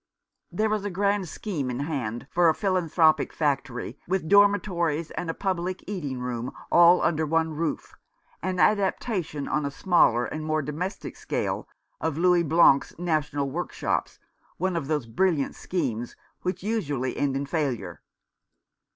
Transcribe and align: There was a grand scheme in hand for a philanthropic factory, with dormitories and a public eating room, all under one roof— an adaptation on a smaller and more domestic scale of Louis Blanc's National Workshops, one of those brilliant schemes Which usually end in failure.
There 0.51 0.67
was 0.71 0.83
a 0.83 0.89
grand 0.89 1.29
scheme 1.29 1.69
in 1.69 1.81
hand 1.81 2.25
for 2.31 2.49
a 2.49 2.55
philanthropic 2.55 3.31
factory, 3.31 3.99
with 4.07 4.27
dormitories 4.27 5.11
and 5.11 5.29
a 5.29 5.33
public 5.35 5.83
eating 5.85 6.19
room, 6.19 6.51
all 6.71 7.03
under 7.03 7.23
one 7.23 7.53
roof— 7.53 7.93
an 8.41 8.57
adaptation 8.59 9.47
on 9.47 9.63
a 9.63 9.69
smaller 9.69 10.25
and 10.25 10.43
more 10.43 10.63
domestic 10.63 11.15
scale 11.15 11.67
of 11.99 12.17
Louis 12.17 12.41
Blanc's 12.41 12.97
National 12.97 13.51
Workshops, 13.51 14.17
one 14.57 14.75
of 14.75 14.87
those 14.87 15.05
brilliant 15.05 15.53
schemes 15.53 16.15
Which 16.41 16.63
usually 16.63 17.15
end 17.15 17.35
in 17.35 17.45
failure. 17.45 18.01